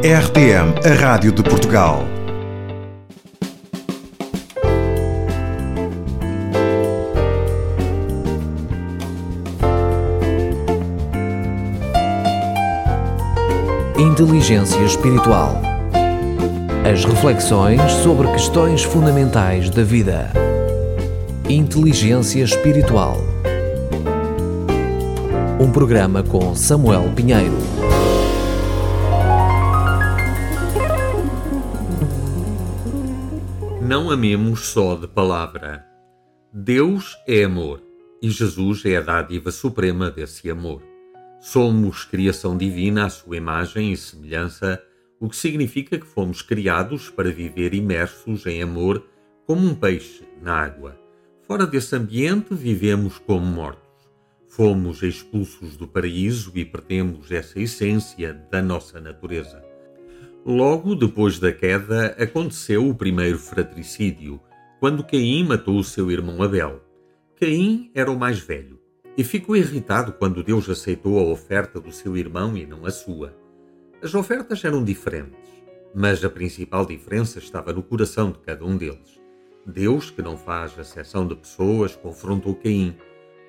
RTM, 0.00 0.74
a 0.88 0.94
Rádio 0.94 1.32
de 1.32 1.42
Portugal. 1.42 2.04
Inteligência 13.98 14.78
Espiritual. 14.82 15.60
As 16.88 17.04
reflexões 17.04 17.82
sobre 18.04 18.28
questões 18.28 18.84
fundamentais 18.84 19.68
da 19.68 19.82
vida. 19.82 20.30
Inteligência 21.48 22.44
Espiritual. 22.44 23.18
Um 25.58 25.72
programa 25.72 26.22
com 26.22 26.54
Samuel 26.54 27.10
Pinheiro. 27.16 27.77
Não 33.88 34.10
amemos 34.10 34.66
só 34.66 34.94
de 34.96 35.08
palavra. 35.08 35.82
Deus 36.52 37.16
é 37.26 37.44
amor 37.44 37.82
e 38.20 38.28
Jesus 38.28 38.84
é 38.84 38.98
a 38.98 39.00
dádiva 39.00 39.50
suprema 39.50 40.10
desse 40.10 40.50
amor. 40.50 40.82
Somos 41.40 42.04
criação 42.04 42.54
divina 42.54 43.06
à 43.06 43.08
sua 43.08 43.38
imagem 43.38 43.90
e 43.90 43.96
semelhança, 43.96 44.78
o 45.18 45.26
que 45.26 45.36
significa 45.36 45.98
que 45.98 46.04
fomos 46.04 46.42
criados 46.42 47.08
para 47.08 47.32
viver 47.32 47.72
imersos 47.72 48.44
em 48.44 48.62
amor 48.62 49.06
como 49.46 49.66
um 49.66 49.74
peixe 49.74 50.28
na 50.42 50.52
água. 50.52 50.94
Fora 51.46 51.66
desse 51.66 51.96
ambiente, 51.96 52.52
vivemos 52.54 53.16
como 53.16 53.46
mortos. 53.46 53.80
Fomos 54.48 55.02
expulsos 55.02 55.78
do 55.78 55.88
paraíso 55.88 56.52
e 56.54 56.62
perdemos 56.62 57.30
essa 57.30 57.58
essência 57.58 58.34
da 58.50 58.60
nossa 58.60 59.00
natureza. 59.00 59.67
Logo 60.46 60.94
depois 60.94 61.38
da 61.38 61.52
queda, 61.52 62.16
aconteceu 62.18 62.88
o 62.88 62.94
primeiro 62.94 63.38
fratricídio, 63.38 64.40
quando 64.80 65.04
Caim 65.04 65.44
matou 65.44 65.78
o 65.78 65.84
seu 65.84 66.10
irmão 66.10 66.42
Abel. 66.42 66.80
Caim 67.38 67.90
era 67.94 68.10
o 68.10 68.18
mais 68.18 68.38
velho 68.38 68.78
e 69.16 69.24
ficou 69.24 69.56
irritado 69.56 70.12
quando 70.12 70.44
Deus 70.44 70.70
aceitou 70.70 71.18
a 71.18 71.22
oferta 71.24 71.80
do 71.80 71.90
seu 71.90 72.16
irmão 72.16 72.56
e 72.56 72.64
não 72.64 72.86
a 72.86 72.90
sua. 72.90 73.36
As 74.00 74.14
ofertas 74.14 74.64
eram 74.64 74.84
diferentes, 74.84 75.50
mas 75.92 76.24
a 76.24 76.30
principal 76.30 76.86
diferença 76.86 77.40
estava 77.40 77.72
no 77.72 77.82
coração 77.82 78.30
de 78.30 78.38
cada 78.38 78.64
um 78.64 78.76
deles. 78.76 79.20
Deus, 79.66 80.08
que 80.08 80.22
não 80.22 80.36
faz 80.36 80.78
acessão 80.78 81.26
de 81.26 81.34
pessoas, 81.34 81.96
confrontou 81.96 82.54
Caim. 82.54 82.96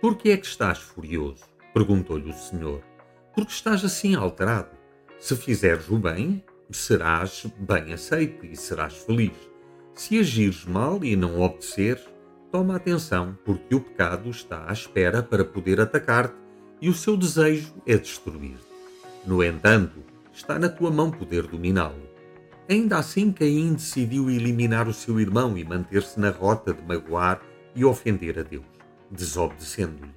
Por 0.00 0.16
que 0.16 0.30
é 0.30 0.36
que 0.38 0.46
estás 0.46 0.78
furioso? 0.78 1.44
perguntou-lhe 1.74 2.30
o 2.30 2.34
Senhor. 2.34 2.82
Porque 3.34 3.52
estás 3.52 3.84
assim 3.84 4.14
alterado? 4.14 4.70
Se 5.18 5.36
fizeres 5.36 5.90
o 5.90 5.98
bem, 5.98 6.42
serás 6.70 7.46
bem 7.58 7.92
aceito 7.92 8.44
e 8.44 8.56
serás 8.56 8.96
feliz. 8.96 9.32
Se 9.94 10.18
agires 10.18 10.64
mal 10.64 11.02
e 11.04 11.16
não 11.16 11.40
obedeceres, 11.40 12.04
toma 12.52 12.76
atenção, 12.76 13.36
porque 13.44 13.74
o 13.74 13.80
pecado 13.80 14.30
está 14.30 14.68
à 14.68 14.72
espera 14.72 15.22
para 15.22 15.44
poder 15.44 15.80
atacar-te 15.80 16.34
e 16.80 16.88
o 16.88 16.94
seu 16.94 17.16
desejo 17.16 17.74
é 17.86 17.96
destruir-te. 17.96 18.66
No 19.26 19.42
entanto, 19.42 20.02
está 20.32 20.58
na 20.58 20.68
tua 20.68 20.90
mão 20.90 21.10
poder 21.10 21.46
dominá-lo. 21.46 22.08
Ainda 22.68 22.98
assim, 22.98 23.32
Caim 23.32 23.72
decidiu 23.72 24.30
eliminar 24.30 24.88
o 24.88 24.92
seu 24.92 25.18
irmão 25.18 25.56
e 25.56 25.64
manter-se 25.64 26.20
na 26.20 26.30
rota 26.30 26.72
de 26.72 26.82
magoar 26.82 27.40
e 27.74 27.84
ofender 27.84 28.38
a 28.38 28.42
Deus, 28.42 28.64
desobedecendo-lhe. 29.10 30.12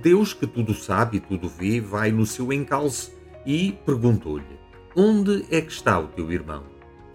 Deus, 0.00 0.32
que 0.32 0.46
tudo 0.46 0.74
sabe 0.74 1.16
e 1.16 1.20
tudo 1.20 1.48
vê, 1.48 1.80
vai 1.80 2.12
no 2.12 2.24
seu 2.24 2.52
encalço 2.52 3.12
e 3.44 3.72
perguntou-lhe: 3.84 4.58
Onde 5.00 5.46
é 5.48 5.60
que 5.60 5.70
está 5.70 5.96
o 5.96 6.08
teu 6.08 6.32
irmão? 6.32 6.64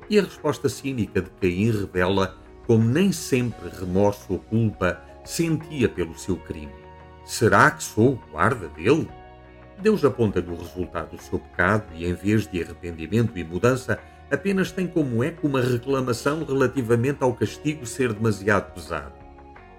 E 0.10 0.18
a 0.18 0.24
resposta 0.24 0.70
cínica 0.70 1.22
de 1.22 1.30
Caim 1.32 1.70
revela 1.70 2.38
como 2.66 2.86
nem 2.86 3.12
sempre 3.12 3.68
remorso 3.68 4.24
ou 4.30 4.40
culpa 4.40 5.02
sentia 5.26 5.90
pelo 5.90 6.18
seu 6.18 6.38
crime. 6.38 6.72
Será 7.26 7.70
que 7.72 7.84
sou 7.84 8.14
o 8.14 8.32
guarda 8.32 8.70
dele? 8.70 9.10
Deus 9.82 10.06
aponta-lhe 10.06 10.50
o 10.50 10.56
resultado 10.56 11.18
do 11.18 11.22
seu 11.22 11.38
pecado 11.40 11.88
e, 11.94 12.06
em 12.06 12.14
vez 12.14 12.48
de 12.48 12.64
arrependimento 12.64 13.38
e 13.38 13.44
mudança, 13.44 14.00
apenas 14.32 14.72
tem 14.72 14.88
como 14.88 15.22
eco 15.22 15.46
uma 15.46 15.60
reclamação 15.60 16.46
relativamente 16.46 17.22
ao 17.22 17.34
castigo 17.34 17.86
ser 17.86 18.14
demasiado 18.14 18.74
pesado. 18.74 19.12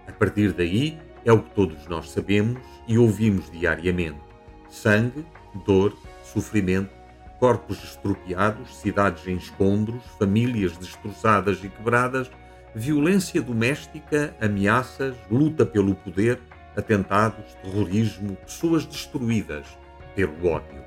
A 0.06 0.12
partir 0.12 0.52
daí, 0.52 0.98
é 1.24 1.32
o 1.32 1.42
que 1.42 1.54
todos 1.54 1.86
nós 1.86 2.10
sabemos 2.10 2.60
e 2.86 2.98
ouvimos 2.98 3.50
diariamente: 3.50 4.20
sangue, 4.68 5.24
dor, 5.64 5.96
sofrimento, 6.22 7.03
corpos 7.38 7.82
estropiados, 7.82 8.76
cidades 8.76 9.26
em 9.26 9.36
escombros, 9.36 10.02
famílias 10.18 10.76
destroçadas 10.76 11.62
e 11.62 11.68
quebradas, 11.68 12.30
violência 12.74 13.40
doméstica, 13.40 14.34
ameaças, 14.40 15.14
luta 15.30 15.64
pelo 15.64 15.94
poder, 15.94 16.40
atentados, 16.76 17.54
terrorismo, 17.62 18.36
pessoas 18.36 18.84
destruídas 18.84 19.66
pelo 20.14 20.48
ódio. 20.48 20.82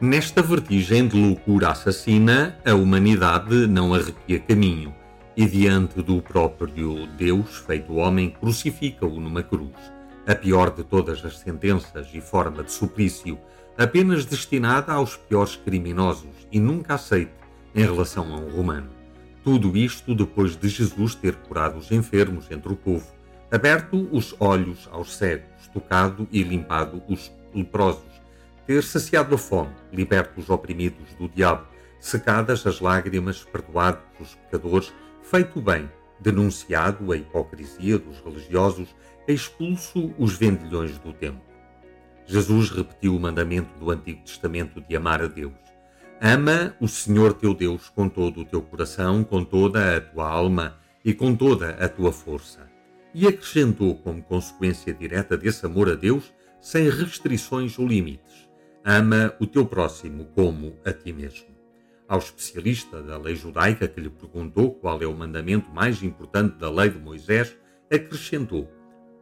Nesta 0.00 0.42
vertigem 0.42 1.06
de 1.06 1.16
loucura 1.16 1.70
assassina, 1.70 2.58
a 2.64 2.74
humanidade 2.74 3.66
não 3.66 3.94
arrepia 3.94 4.40
caminho 4.40 4.92
e, 5.36 5.46
diante 5.46 6.02
do 6.02 6.20
próprio 6.20 7.06
Deus 7.06 7.58
feito 7.58 7.94
homem, 7.94 8.30
crucifica-o 8.30 9.20
numa 9.20 9.42
cruz, 9.42 9.70
a 10.26 10.34
pior 10.34 10.70
de 10.70 10.84
todas 10.84 11.24
as 11.24 11.38
sentenças 11.38 12.08
e 12.12 12.20
forma 12.20 12.62
de 12.62 12.72
suplício 12.72 13.38
apenas 13.76 14.24
destinada 14.24 14.92
aos 14.92 15.16
piores 15.16 15.56
criminosos 15.56 16.46
e 16.50 16.60
nunca 16.60 16.94
aceite 16.94 17.32
em 17.74 17.82
relação 17.82 18.32
a 18.32 18.38
um 18.38 18.50
romano. 18.50 18.90
Tudo 19.42 19.76
isto 19.76 20.14
depois 20.14 20.56
de 20.56 20.68
Jesus 20.68 21.14
ter 21.14 21.34
curado 21.34 21.78
os 21.78 21.90
enfermos 21.90 22.50
entre 22.50 22.72
o 22.72 22.76
povo, 22.76 23.06
aberto 23.50 24.08
os 24.12 24.34
olhos 24.38 24.88
aos 24.92 25.16
cegos, 25.16 25.66
tocado 25.72 26.28
e 26.30 26.42
limpado 26.42 27.02
os 27.08 27.32
leprosos, 27.54 28.22
ter 28.66 28.82
saciado 28.82 29.34
a 29.34 29.38
fome, 29.38 29.72
liberto 29.92 30.38
os 30.40 30.48
oprimidos 30.48 31.12
do 31.18 31.28
diabo, 31.28 31.66
secadas 31.98 32.66
as 32.66 32.80
lágrimas, 32.80 33.42
perdoado 33.42 33.98
os 34.20 34.34
pecadores, 34.34 34.92
feito 35.22 35.58
o 35.58 35.62
bem, 35.62 35.88
denunciado 36.22 37.12
a 37.12 37.16
hipocrisia 37.16 37.98
dos 37.98 38.20
religiosos, 38.20 38.94
expulso 39.26 40.14
os 40.18 40.36
vendilhões 40.36 40.98
do 40.98 41.12
templo. 41.12 41.42
Jesus 42.26 42.70
repetiu 42.70 43.16
o 43.16 43.20
mandamento 43.20 43.76
do 43.78 43.90
Antigo 43.90 44.22
Testamento 44.22 44.80
de 44.80 44.96
amar 44.96 45.22
a 45.22 45.26
Deus. 45.26 45.52
Ama 46.20 46.74
o 46.80 46.86
Senhor 46.86 47.34
teu 47.34 47.52
Deus 47.52 47.88
com 47.88 48.08
todo 48.08 48.40
o 48.40 48.44
teu 48.44 48.62
coração, 48.62 49.24
com 49.24 49.44
toda 49.44 49.96
a 49.96 50.00
tua 50.00 50.28
alma 50.28 50.78
e 51.04 51.12
com 51.12 51.34
toda 51.34 51.70
a 51.70 51.88
tua 51.88 52.12
força. 52.12 52.70
E 53.12 53.26
acrescentou, 53.26 53.96
como 53.96 54.22
consequência 54.22 54.94
direta 54.94 55.36
desse 55.36 55.66
amor 55.66 55.90
a 55.90 55.94
Deus, 55.94 56.32
sem 56.60 56.88
restrições 56.88 57.76
ou 57.78 57.86
limites: 57.86 58.48
ama 58.84 59.34
o 59.40 59.46
teu 59.46 59.66
próximo 59.66 60.26
como 60.34 60.78
a 60.84 60.92
ti 60.92 61.12
mesmo. 61.12 61.46
Ao 62.12 62.18
especialista 62.18 63.02
da 63.02 63.16
lei 63.16 63.34
judaica 63.34 63.88
que 63.88 63.98
lhe 63.98 64.10
perguntou 64.10 64.74
qual 64.74 65.00
é 65.00 65.06
o 65.06 65.16
mandamento 65.16 65.70
mais 65.70 66.02
importante 66.02 66.58
da 66.58 66.70
lei 66.70 66.90
de 66.90 66.98
Moisés, 66.98 67.56
acrescentou: 67.90 68.70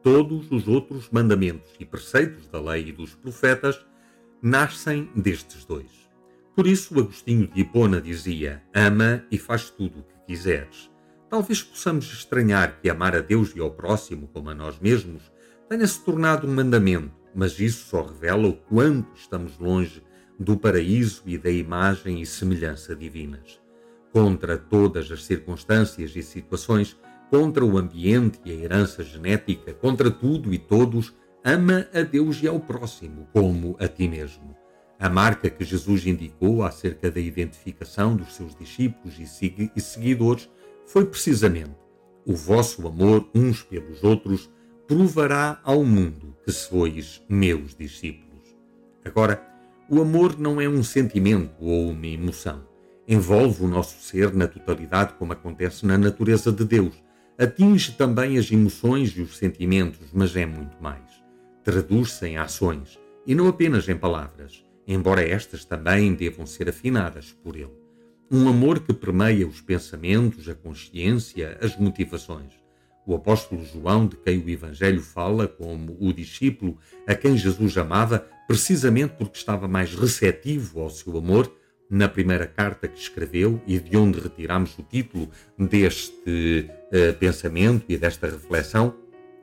Todos 0.03 0.51
os 0.51 0.67
outros 0.67 1.09
mandamentos 1.09 1.71
e 1.79 1.85
preceitos 1.85 2.49
da 2.49 2.61
lei 2.61 2.89
e 2.89 2.93
dos 2.93 3.15
profetas 3.15 3.79
nascem 4.43 5.09
destes 5.15 5.65
dois. 5.65 6.11
Por 6.57 6.67
isso, 6.67 6.99
Agostinho 6.99 7.47
de 7.47 7.61
Hipona 7.61 8.01
dizia: 8.01 8.61
Ama 8.75 9.25
e 9.31 9.39
faz 9.39 9.71
tudo 9.71 10.01
o 10.01 10.03
que 10.03 10.27
quiseres. 10.27 10.91
Talvez 11.29 11.63
possamos 11.63 12.13
estranhar 12.13 12.81
que 12.81 12.91
amar 12.91 13.15
a 13.15 13.21
Deus 13.21 13.55
e 13.55 13.61
ao 13.61 13.71
próximo 13.71 14.27
como 14.33 14.51
a 14.51 14.55
nós 14.55 14.81
mesmos 14.81 15.31
tenha 15.69 15.87
se 15.87 16.05
tornado 16.05 16.45
um 16.45 16.53
mandamento, 16.53 17.13
mas 17.33 17.61
isso 17.61 17.87
só 17.87 18.03
revela 18.03 18.49
o 18.49 18.55
quanto 18.55 19.15
estamos 19.15 19.57
longe 19.61 20.03
do 20.41 20.57
paraíso 20.57 21.23
e 21.27 21.37
da 21.37 21.51
imagem 21.51 22.23
e 22.23 22.27
semelhança 22.27 22.97
divinas. 22.97 23.61
Contra 24.11 24.57
todas 24.57 25.13
as 25.13 25.25
circunstâncias 25.25 26.17
e 26.17 26.23
situações, 26.23 26.99
contra 27.29 27.63
o 27.63 27.77
ambiente 27.77 28.41
e 28.43 28.51
a 28.51 28.55
herança 28.55 29.05
genética, 29.05 29.75
contra 29.75 30.11
tudo 30.11 30.55
e 30.55 30.59
todos, 30.59 31.15
ama 31.45 31.87
a 31.93 32.01
Deus 32.01 32.43
e 32.43 32.49
ao 32.49 32.59
próximo, 32.59 33.29
como 33.35 33.77
a 33.79 33.87
ti 33.87 34.09
mesmo. 34.09 34.57
A 34.99 35.11
marca 35.11 35.51
que 35.51 35.63
Jesus 35.63 36.07
indicou 36.07 36.65
acerca 36.65 37.11
da 37.11 37.21
identificação 37.21 38.17
dos 38.17 38.35
seus 38.35 38.55
discípulos 38.55 39.19
e 39.19 39.81
seguidores 39.81 40.49
foi 40.87 41.05
precisamente: 41.05 41.77
o 42.27 42.35
vosso 42.35 42.87
amor 42.87 43.29
uns 43.35 43.63
pelos 43.63 44.03
outros 44.03 44.51
provará 44.89 45.61
ao 45.63 45.85
mundo 45.85 46.35
que 46.45 46.51
sois 46.51 47.23
meus 47.29 47.75
discípulos. 47.75 48.31
Agora, 49.05 49.50
o 49.91 50.01
amor 50.01 50.39
não 50.39 50.61
é 50.61 50.69
um 50.69 50.83
sentimento 50.83 51.53
ou 51.61 51.91
uma 51.91 52.07
emoção. 52.07 52.63
Envolve 53.07 53.65
o 53.65 53.69
nosso 53.69 54.01
ser 54.01 54.33
na 54.33 54.47
totalidade, 54.47 55.15
como 55.19 55.33
acontece 55.33 55.85
na 55.85 55.99
natureza 55.99 56.51
de 56.51 56.65
Deus 56.65 56.95
atinge 57.41 57.93
também 57.93 58.37
as 58.37 58.53
emoções 58.53 59.17
e 59.17 59.23
os 59.23 59.39
sentimentos, 59.39 60.09
mas 60.13 60.37
é 60.37 60.45
muito 60.45 60.77
mais. 60.79 61.01
Traduz-se 61.65 62.27
em 62.27 62.37
ações 62.37 63.01
e 63.27 63.35
não 63.35 63.49
apenas 63.49 63.89
em 63.89 63.97
palavras, 63.97 64.63
embora 64.87 65.27
estas 65.27 65.65
também 65.65 66.13
devam 66.13 66.45
ser 66.45 66.69
afinadas 66.69 67.33
por 67.43 67.57
ele. 67.57 67.73
Um 68.31 68.47
amor 68.47 68.81
que 68.81 68.93
permeia 68.93 69.47
os 69.47 69.63
pensamentos, 69.63 70.51
a 70.51 70.55
consciência, 70.55 71.57
as 71.63 71.79
motivações. 71.79 72.60
O 73.11 73.17
apóstolo 73.17 73.65
João, 73.65 74.07
de 74.07 74.15
quem 74.15 74.39
o 74.39 74.49
Evangelho 74.49 75.03
fala 75.03 75.49
como 75.49 75.97
o 75.99 76.13
discípulo 76.13 76.79
a 77.09 77.13
quem 77.13 77.37
Jesus 77.37 77.77
amava, 77.77 78.25
precisamente 78.47 79.15
porque 79.19 79.37
estava 79.37 79.67
mais 79.67 79.93
receptivo 79.97 80.81
ao 80.81 80.91
seu 80.91 81.19
amor, 81.19 81.53
na 81.91 82.09
primeira 82.09 82.47
carta 82.47 82.87
que 82.87 83.01
escreveu 83.01 83.61
e 83.67 83.81
de 83.81 83.97
onde 83.97 84.21
retiramos 84.21 84.79
o 84.79 84.85
título 84.85 85.29
deste 85.59 86.71
uh, 86.71 87.13
pensamento 87.19 87.85
e 87.89 87.99
desta 87.99 88.29
reflexão, 88.29 88.95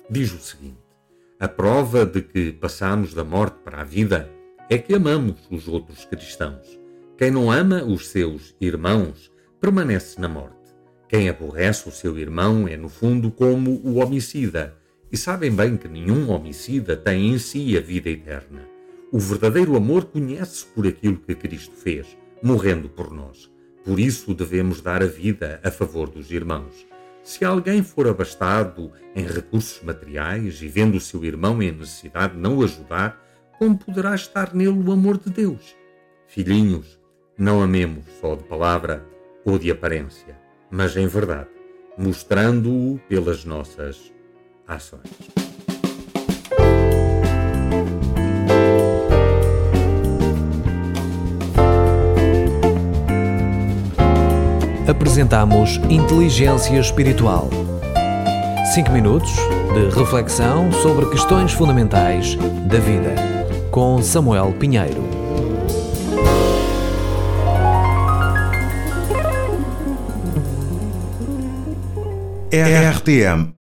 diz 0.10 0.32
o 0.32 0.40
seguinte: 0.40 0.80
A 1.38 1.50
prova 1.50 2.06
de 2.06 2.22
que 2.22 2.54
passamos 2.54 3.14
da 3.14 3.26
morte 3.26 3.58
para 3.66 3.82
a 3.82 3.84
vida 3.84 4.32
é 4.70 4.78
que 4.78 4.96
amamos 4.96 5.46
os 5.52 5.68
outros 5.68 6.06
cristãos. 6.06 6.80
Quem 7.18 7.32
não 7.32 7.52
ama 7.52 7.84
os 7.84 8.08
seus 8.08 8.56
irmãos 8.62 9.30
permanece 9.60 10.22
na 10.22 10.30
morte. 10.30 10.57
Quem 11.10 11.30
aborrece 11.30 11.88
o 11.88 11.92
seu 11.92 12.18
irmão 12.20 12.68
é, 12.68 12.76
no 12.76 12.90
fundo, 12.90 13.32
como 13.32 13.80
o 13.84 13.96
homicida. 13.96 14.76
E 15.10 15.16
sabem 15.16 15.50
bem 15.52 15.78
que 15.78 15.88
nenhum 15.88 16.30
homicida 16.30 16.98
tem 16.98 17.30
em 17.30 17.38
si 17.38 17.78
a 17.78 17.82
vida 17.82 18.10
eterna. 18.10 18.68
O 19.10 19.18
verdadeiro 19.18 19.78
amor 19.78 20.06
conhece 20.06 20.66
por 20.66 20.86
aquilo 20.86 21.16
que 21.16 21.34
Cristo 21.34 21.74
fez, 21.74 22.18
morrendo 22.44 22.90
por 22.90 23.10
nós. 23.14 23.50
Por 23.86 24.02
isso 24.02 24.34
devemos 24.34 24.82
dar 24.82 25.02
a 25.02 25.06
vida 25.06 25.62
a 25.64 25.72
favor 25.72 26.10
dos 26.10 26.30
irmãos. 26.30 26.86
Se 27.24 27.46
alguém 27.46 27.82
for 27.82 28.06
abastado 28.06 28.92
em 29.16 29.26
recursos 29.26 29.82
materiais 29.82 30.62
e 30.62 30.68
vendo 30.68 30.98
o 30.98 31.02
seu 31.02 31.24
irmão 31.24 31.64
em 31.64 31.72
necessidade 31.72 32.38
não 32.38 32.58
o 32.58 32.64
ajudar, 32.66 33.18
como 33.58 33.78
poderá 33.78 34.14
estar 34.14 34.54
nele 34.54 34.78
o 34.78 34.92
amor 34.92 35.18
de 35.18 35.30
Deus? 35.30 35.74
Filhinhos, 36.28 37.00
não 37.38 37.62
amemos 37.62 38.04
só 38.20 38.36
de 38.36 38.44
palavra 38.44 39.06
ou 39.46 39.58
de 39.58 39.72
aparência 39.72 40.47
mas 40.70 40.96
em 40.96 41.08
verdade, 41.08 41.50
mostrando-o 41.98 43.00
pelas 43.08 43.46
nossas 43.46 44.12
ações. 44.68 45.02
Apresentamos 54.88 55.78
Inteligência 55.90 56.80
Espiritual. 56.80 57.50
5 58.74 58.92
minutos 58.92 59.32
de 59.74 60.00
reflexão 60.00 60.72
sobre 60.72 61.10
questões 61.10 61.52
fundamentais 61.52 62.36
da 62.70 62.80
vida. 62.80 63.16
Com 63.70 64.02
Samuel 64.02 64.54
Pinheiro. 64.54 65.27
RTM 72.66 73.57